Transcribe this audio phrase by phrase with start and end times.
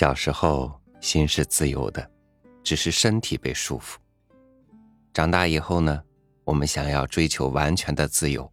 [0.00, 2.10] 小时候心是自由的，
[2.64, 3.98] 只是身体被束缚。
[5.12, 6.02] 长大以后呢，
[6.42, 8.50] 我们想要追求完全的自由，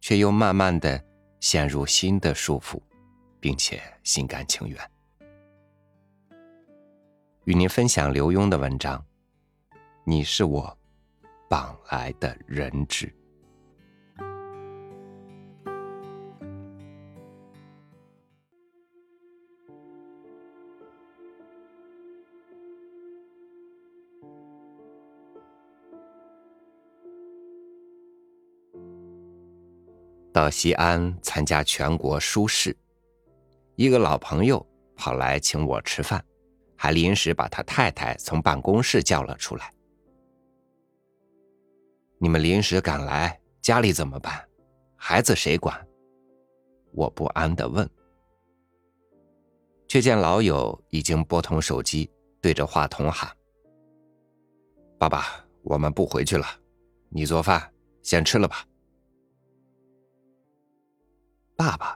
[0.00, 1.04] 却又慢慢的
[1.40, 2.80] 陷入新的束缚，
[3.40, 4.78] 并且心甘情愿。
[7.46, 9.04] 与您分享刘墉的文章：
[10.04, 10.78] 你是我
[11.48, 13.12] 绑来的人质。
[30.40, 32.74] 到西安参加全国书市，
[33.76, 34.66] 一个老朋友
[34.96, 36.24] 跑来请我吃饭，
[36.78, 39.70] 还临时把他太太从办公室叫了出来。
[42.16, 44.42] 你们临时赶来，家里怎么办？
[44.96, 45.78] 孩子谁管？
[46.92, 47.86] 我不安的问。
[49.88, 52.10] 却见老友已经拨通手机，
[52.40, 53.30] 对着话筒喊
[54.98, 56.46] ：“爸爸，我们不回去了，
[57.10, 58.64] 你做饭，先吃了吧。”
[61.60, 61.94] 爸爸，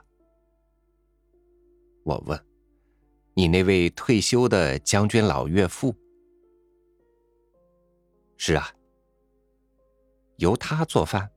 [2.03, 2.39] 我问
[3.33, 5.91] ：“你那位退休的将军老岳父？”
[8.37, 8.69] 是啊，
[10.35, 11.27] 由他做饭。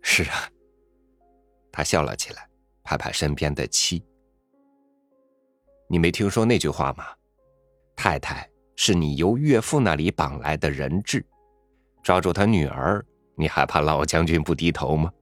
[0.00, 0.50] 是啊，
[1.70, 2.48] 他笑了起来，
[2.82, 4.02] 拍拍身边的妻
[5.90, 7.04] ：“你没听说那句话吗？
[7.94, 11.22] 太太是你由岳父那里绑来的人质，
[12.02, 13.04] 抓住他女儿，
[13.36, 15.12] 你还怕老将军不低头吗？”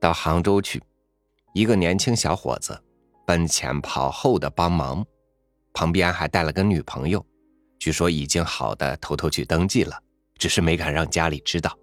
[0.00, 0.82] 到杭州去，
[1.52, 2.82] 一个年轻小伙子
[3.26, 5.04] 奔前跑后的帮忙，
[5.74, 7.24] 旁边还带了个女朋友，
[7.78, 10.02] 据说已经好的偷偷去登记了，
[10.36, 11.78] 只是没敢让家里知道。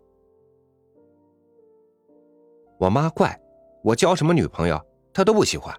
[2.79, 3.39] 我妈怪
[3.83, 5.75] 我交什么女朋友，她都不喜欢。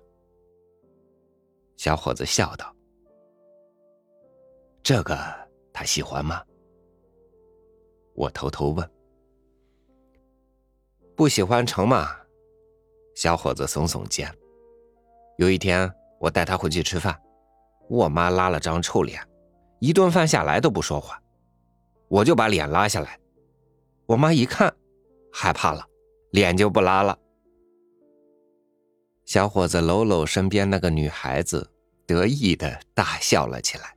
[1.76, 2.74] 小伙子笑道
[4.82, 5.16] ：“这个
[5.72, 6.42] 他喜欢吗？”
[8.14, 8.90] 我偷偷问
[11.14, 12.16] ：“不喜欢成吗？”
[13.18, 14.32] 小伙子耸耸肩。
[15.38, 17.20] 有一天，我带他回去吃饭，
[17.88, 19.20] 我妈拉了张臭脸，
[19.80, 21.20] 一顿饭下来都不说话，
[22.06, 23.18] 我就把脸拉下来。
[24.06, 24.72] 我妈一看，
[25.32, 25.84] 害怕了，
[26.30, 27.18] 脸就不拉了。
[29.24, 31.72] 小伙子搂搂身边那个女孩子，
[32.06, 33.96] 得意的大笑了起来。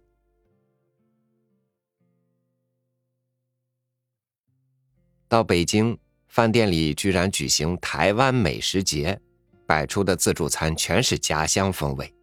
[5.28, 5.96] 到北京。
[6.32, 9.20] 饭店里居然举行台湾美食节，
[9.68, 12.16] 摆出的自助餐全是家乡风味，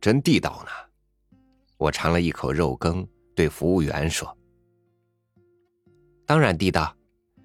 [0.00, 1.38] 真地道呢！
[1.76, 4.36] 我尝了一口肉羹，对服务员说
[6.26, 6.92] ：“当然地道，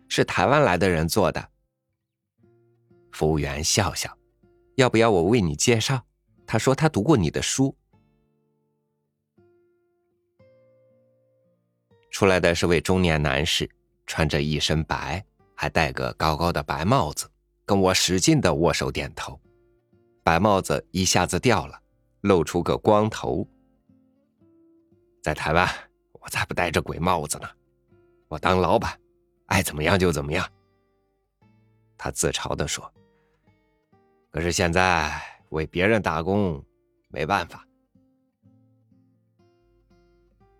[0.09, 1.51] 是台湾来的人做的。”
[3.13, 4.17] 服务员笑笑
[4.73, 6.03] ：“要不要我为你介绍？”
[6.47, 7.75] 他说他读过你的书。
[12.09, 13.69] 出来的是位中年男士。
[14.05, 15.23] 穿着一身白，
[15.55, 17.29] 还戴个高高的白帽子，
[17.65, 19.39] 跟我使劲的握手点头。
[20.23, 21.79] 白帽子一下子掉了，
[22.21, 23.47] 露出个光头。
[25.21, 25.67] 在台湾，
[26.13, 27.47] 我才不戴着鬼帽子呢，
[28.27, 28.99] 我当老板，
[29.47, 30.47] 爱怎么样就怎么样。
[31.97, 32.91] 他自嘲的说
[34.29, 36.63] ：“可是现在为别人打工，
[37.09, 37.65] 没办法。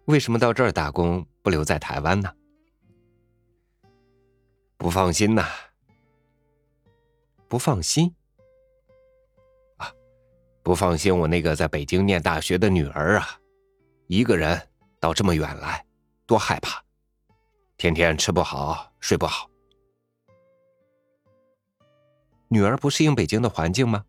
[0.06, 2.32] 为什么到这儿打工，不留在台湾呢？”
[4.78, 5.48] 不放心呐，
[7.48, 8.14] 不放心
[9.78, 9.92] 啊，
[10.62, 13.40] 不放心我那个在北京念大学的女儿啊，
[14.08, 14.70] 一个人
[15.00, 15.84] 到这么远来，
[16.26, 16.84] 多害怕，
[17.78, 19.50] 天天吃不好睡不好。
[22.48, 24.06] 女儿不适应北京的环境吗？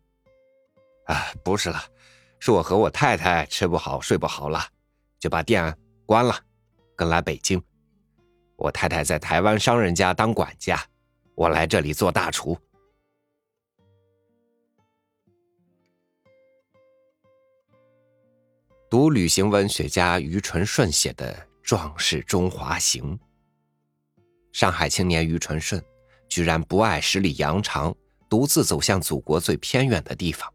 [1.05, 1.81] 啊，不是了，
[2.39, 4.59] 是我和我太太吃不好睡不好了，
[5.17, 5.75] 就把店
[6.05, 6.37] 关了，
[6.95, 7.61] 跟来北京。
[8.57, 10.83] 我太太在台湾商人家当管家，
[11.35, 12.57] 我来这里做大厨。
[18.89, 23.15] 读旅行文学家余纯顺写的《壮士中华行》，
[24.51, 25.83] 上海青年余纯顺
[26.27, 27.95] 居然不爱十里洋场，
[28.27, 30.51] 独自走向祖国最偏远的地方。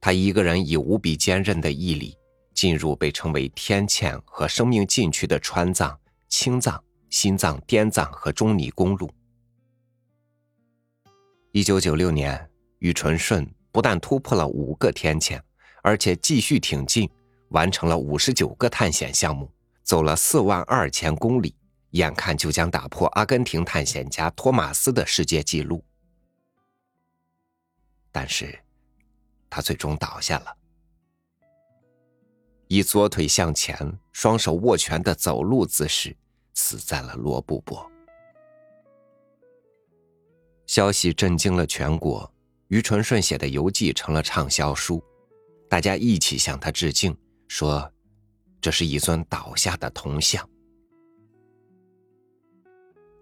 [0.00, 2.16] 他一个人以无比坚韧的毅力。
[2.54, 9.10] 进入被称为天堑和生命禁区的川藏、青藏、新藏、滇藏和中尼公路。
[11.52, 15.40] 一九九六年，宇纯顺不但突破了五个天堑，
[15.82, 17.08] 而且继续挺进，
[17.48, 19.50] 完成了五十九个探险项目，
[19.82, 21.54] 走了四万二千公里，
[21.90, 25.84] 眼看就将打破阿根廷探险家托马斯的世界纪录。
[28.10, 28.58] 但是，
[29.50, 30.56] 他最终倒下了，
[32.72, 33.76] 以左腿向前、
[34.12, 36.16] 双手握拳的走路姿势，
[36.54, 37.86] 死在了罗布泊。
[40.64, 42.32] 消息震惊了全国，
[42.68, 45.04] 于纯顺写的游记成了畅销书，
[45.68, 47.14] 大家一起向他致敬，
[47.46, 47.92] 说
[48.58, 50.48] 这是一尊倒下的铜像。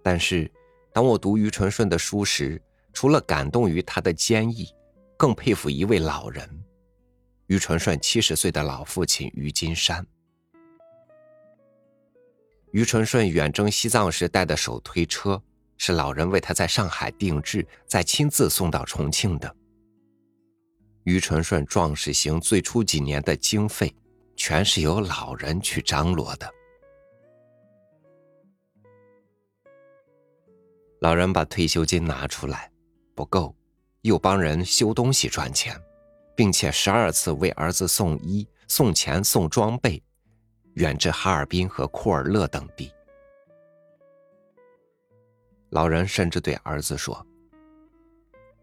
[0.01, 0.49] 但是，
[0.93, 2.63] 当我读于纯顺的书时，
[2.93, 4.69] 除了感动于他的坚毅，
[5.17, 6.49] 更佩服一位老人——
[7.51, 10.07] 于纯顺七十岁的老父亲于金山。
[12.71, 15.43] 于纯顺远征西藏时带的手推车。
[15.83, 19.57] 是老人为他在上海定制，再亲自送到重庆的。
[21.05, 23.97] 于纯顺壮士行最初几年的经费，
[24.37, 26.53] 全是由老人去张罗的。
[31.01, 32.71] 老人把退休金拿出来，
[33.15, 33.57] 不够，
[34.03, 35.75] 又帮人修东西赚钱，
[36.41, 40.03] 并且十二次为儿子送衣、送钱、送装备，
[40.73, 42.91] 远至哈尔滨和库尔勒等地。
[45.69, 47.27] 老人甚至对儿子说：“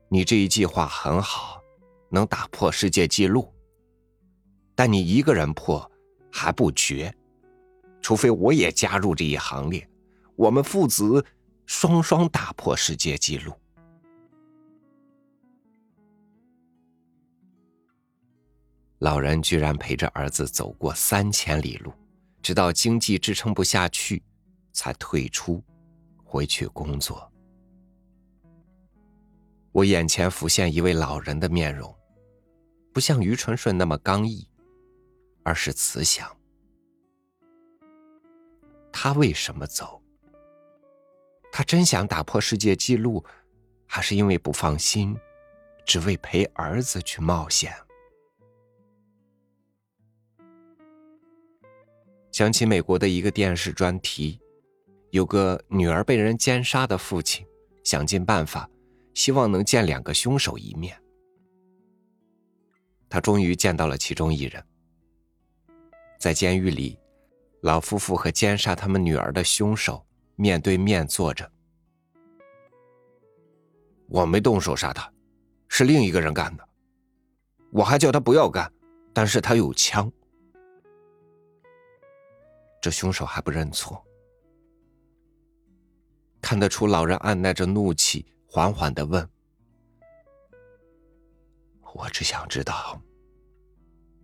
[0.09, 1.61] 你这一计划很好，
[2.09, 3.53] 能打破世界纪录。
[4.73, 5.87] 但你一个人破
[6.31, 7.15] 还不绝，
[8.01, 9.87] 除非我也加入这一行列，
[10.35, 11.23] 我们父子
[11.67, 13.53] 双双打破世界纪录。”
[18.99, 21.93] 老人居然陪着儿子走过三千里路，
[22.41, 24.23] 直到经济支撑不下去，
[24.73, 25.63] 才退出。
[26.29, 27.31] 回去工作，
[29.71, 31.95] 我眼前浮现一位老人的面容，
[32.91, 34.45] 不像于纯顺那么刚毅，
[35.43, 36.29] 而是慈祥。
[38.91, 40.01] 他为什么走？
[41.49, 43.23] 他真想打破世界纪录，
[43.85, 45.17] 还是因为不放心，
[45.85, 47.73] 只为陪儿子去冒险？
[52.31, 54.39] 想起美国的一个电视专题。
[55.11, 57.45] 有个女儿被人奸杀的父亲，
[57.83, 58.69] 想尽办法，
[59.13, 61.01] 希望能见两个凶手一面。
[63.09, 64.61] 他终于见到了其中一人。
[66.19, 66.99] 在监狱里，
[67.61, 71.49] 老夫妇和奸杀他们女儿的凶手面对面坐着。
[74.09, 75.11] 我没动手杀他，
[75.69, 76.67] 是另一个人干的。
[77.71, 78.71] 我还叫他不要干，
[79.13, 80.11] 但是他有枪。
[82.81, 84.03] 这凶手还不认错。
[86.41, 89.27] 看得出，老人按耐着怒气，缓缓的问
[91.93, 93.01] ：“我只想知道，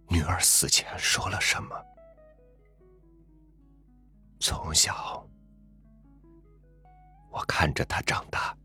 [0.08, 1.76] 女儿死前说了什么。
[4.40, 5.28] 从小，
[7.32, 8.56] 我看着她长大，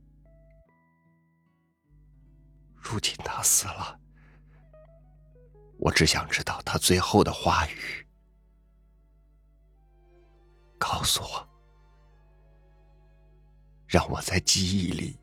[2.76, 3.99] 如今她死了，
[5.79, 8.06] 我只想知道她最后的话语。
[10.78, 11.48] 告诉我。”
[13.88, 15.19] 让我在记忆里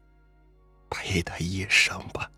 [0.89, 2.29] 陪他一生吧。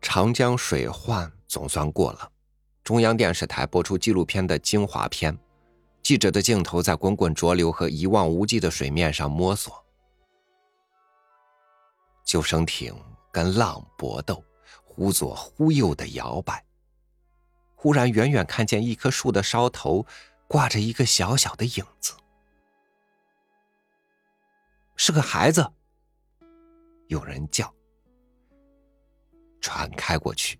[0.00, 2.32] 长江水患总算过了，
[2.82, 5.36] 中央电视台播出纪录片的精华片，
[6.00, 9.84] 记者的镜头在滚滚浊流和一望无际的水面上摸索，
[12.24, 12.94] 救生艇
[13.30, 14.42] 跟浪搏斗，
[14.96, 16.64] 忽左忽右的摇摆。
[17.74, 20.06] 忽然，远远看见一棵树的梢头
[20.48, 22.14] 挂着一个小小的影子，
[24.96, 25.70] 是个孩子。
[27.08, 27.70] 有人叫。
[29.60, 30.58] 船开过去，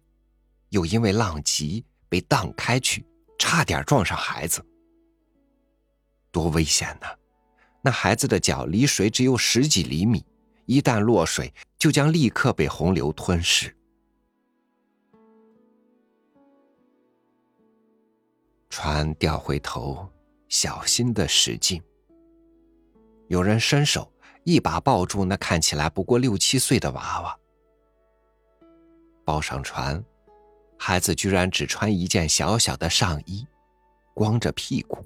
[0.69, 3.07] 又因为浪急被荡开去，
[3.39, 4.63] 差点撞上孩子。
[6.31, 7.17] 多危险呐！
[7.81, 10.23] 那孩子的脚离水只有十几厘米，
[10.67, 13.75] 一旦落水，就将立刻被洪流吞噬。
[18.79, 20.07] 船掉回头，
[20.51, 21.83] 小心的驶近。
[23.29, 24.13] 有人伸手
[24.45, 27.39] 一把抱住那看起来不过六七岁的娃娃，
[29.25, 30.05] 抱上船，
[30.77, 33.47] 孩子居然只穿一件小小的上衣，
[34.13, 35.03] 光着屁股。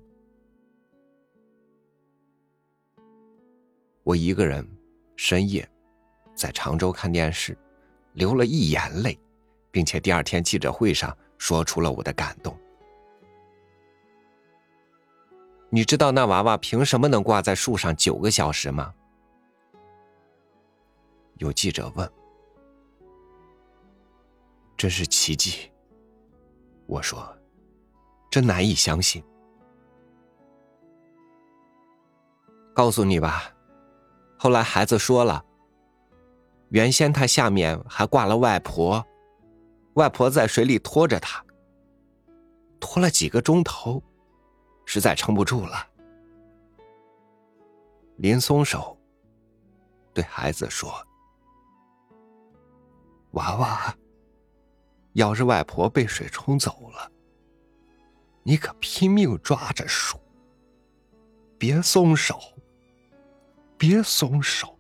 [4.03, 4.69] 我一个人
[5.15, 5.65] 深夜
[6.35, 7.57] 在常州看电视，
[8.15, 9.17] 流了一眼泪，
[9.71, 12.59] 并且第二天记者会上说出了我的感动。
[15.73, 18.93] 你知道那娃娃凭什么能挂在树上九个小时吗？
[21.39, 22.11] 有记者问。
[24.77, 25.71] 真是奇迹，
[26.87, 27.37] 我说
[28.31, 29.23] ：“真难以相信。”
[32.75, 33.55] 告诉你吧，
[34.39, 35.45] 后来孩子说了，
[36.71, 39.05] 原先他下面还挂了外婆，
[39.95, 41.45] 外婆在水里拖着他，
[42.81, 44.03] 拖了几个钟头，
[44.93, 45.87] 实在撑不住了。
[48.17, 48.99] 林松手，
[50.13, 50.93] 对孩子说
[53.31, 53.97] ：“娃娃。”
[55.15, 57.09] 要是外婆被水冲走了，
[58.43, 60.19] 你可拼命抓着树，
[61.57, 62.41] 别松手，
[63.79, 64.77] 别松手。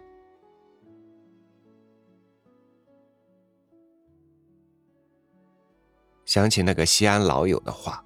[6.24, 8.04] 想起那个西安老友的话，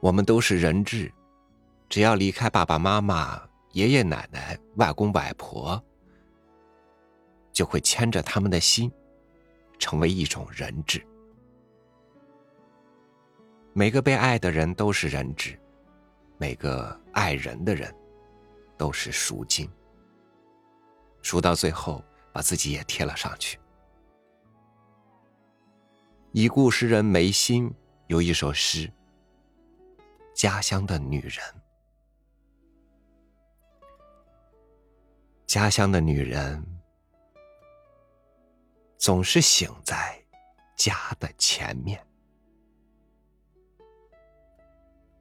[0.00, 1.12] 我们都是人质，
[1.88, 5.82] 只要离开爸爸妈妈、爷爷奶奶、外公外婆，
[7.52, 8.90] 就会牵着他们的心。
[9.80, 11.00] 成为一种人质。
[13.72, 15.56] 每个被爱的人都是人质，
[16.36, 17.94] 每个爱人的人
[18.76, 19.70] 都是赎金。
[21.22, 23.56] 赎到最后，把自己也贴了上去。
[26.32, 27.72] 已故诗人梅心
[28.08, 28.88] 有一首诗
[30.38, 31.32] 《家乡的女人》，
[35.48, 36.64] 家乡的女人。
[38.98, 40.24] 总是醒在
[40.76, 42.00] 家的前面，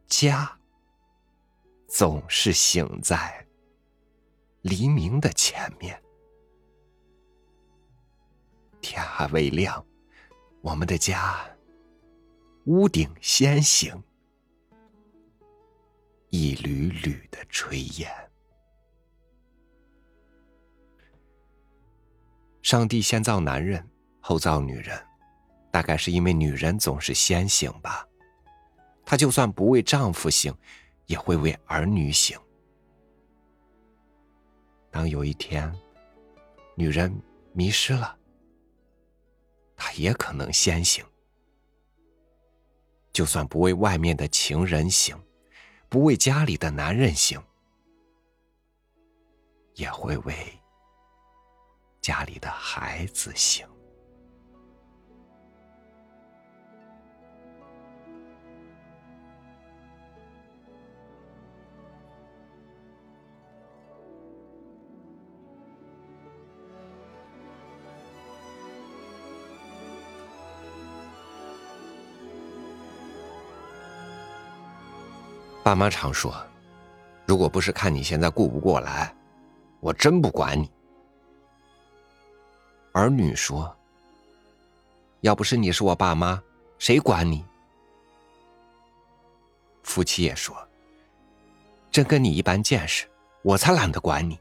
[0.06, 0.56] 家
[1.88, 3.44] 总是醒在
[4.62, 6.00] 黎明的前面。
[8.82, 9.84] 天还未亮，
[10.62, 11.44] 我们的家
[12.66, 14.04] 屋顶先行，
[16.30, 18.12] 一缕缕的炊烟。
[22.62, 23.88] 上帝先造男人，
[24.20, 25.02] 后造女人，
[25.72, 28.06] 大概是因为女人总是先醒吧。
[29.06, 30.54] 她就算不为丈夫醒，
[31.06, 32.38] 也会为儿女醒。
[34.92, 35.74] 当有一天，
[36.76, 37.14] 女人
[37.54, 38.18] 迷失了，
[39.78, 41.06] 她也可能先醒。
[43.14, 45.18] 就算不为外面的情人醒，
[45.90, 47.42] 不为家里的男人行，
[49.76, 50.36] 也会为。
[52.02, 53.68] 家里的孩子行。
[75.68, 76.34] 爸妈常说
[77.28, 79.14] ：“如果不是看你现在顾不过来，
[79.82, 80.72] 我真不管你。”
[82.96, 83.76] 儿女说
[85.20, 86.42] ：“要不是你是我爸妈，
[86.80, 87.44] 谁管你？”
[89.84, 90.56] 夫妻也说
[91.92, 93.06] ：“真跟你一般见识，
[93.42, 94.40] 我才懒得管你。”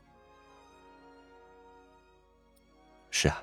[3.11, 3.43] 是啊，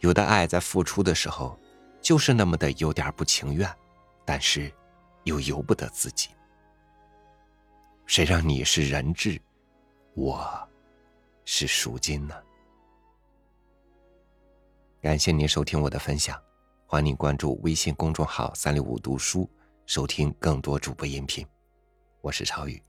[0.00, 1.56] 有的爱在付出的时候，
[2.02, 3.72] 就是那么的有点不情愿，
[4.24, 4.68] 但是
[5.22, 6.30] 又由不得自己。
[8.06, 9.38] 谁让你是人质，
[10.14, 10.68] 我
[11.44, 12.34] 是赎金呢？
[15.02, 16.40] 感谢您收听我的分享，
[16.86, 19.50] 欢迎您关注微信公众号“三六五读书”，
[19.86, 21.44] 收听更多主播音频。
[22.20, 22.80] 我是超宇，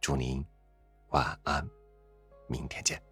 [0.00, 0.44] 祝您
[1.08, 1.68] 晚安，
[2.46, 3.11] 明天见。